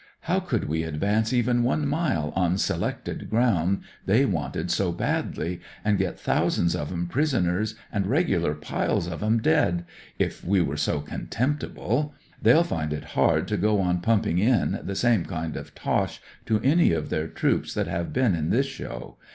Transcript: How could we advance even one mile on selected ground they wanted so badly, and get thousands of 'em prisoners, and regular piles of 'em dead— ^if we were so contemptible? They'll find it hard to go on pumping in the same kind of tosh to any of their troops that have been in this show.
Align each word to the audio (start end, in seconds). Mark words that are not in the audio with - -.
How 0.21 0.39
could 0.39 0.67
we 0.67 0.81
advance 0.81 1.31
even 1.31 1.61
one 1.61 1.85
mile 1.87 2.33
on 2.35 2.57
selected 2.57 3.29
ground 3.29 3.81
they 4.07 4.25
wanted 4.25 4.71
so 4.71 4.91
badly, 4.91 5.61
and 5.85 5.99
get 5.99 6.19
thousands 6.19 6.75
of 6.75 6.91
'em 6.91 7.05
prisoners, 7.05 7.75
and 7.91 8.07
regular 8.07 8.55
piles 8.55 9.05
of 9.05 9.21
'em 9.21 9.37
dead— 9.43 9.85
^if 10.19 10.43
we 10.43 10.59
were 10.59 10.75
so 10.75 11.01
contemptible? 11.01 12.15
They'll 12.41 12.63
find 12.63 12.91
it 12.93 13.03
hard 13.13 13.47
to 13.49 13.57
go 13.57 13.79
on 13.79 14.01
pumping 14.01 14.39
in 14.39 14.79
the 14.81 14.95
same 14.95 15.23
kind 15.23 15.55
of 15.55 15.75
tosh 15.75 16.19
to 16.47 16.59
any 16.61 16.93
of 16.93 17.11
their 17.11 17.27
troops 17.27 17.75
that 17.75 17.85
have 17.85 18.11
been 18.11 18.33
in 18.33 18.49
this 18.49 18.65
show. 18.65 19.17